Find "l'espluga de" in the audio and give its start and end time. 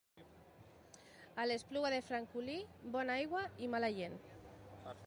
1.49-2.01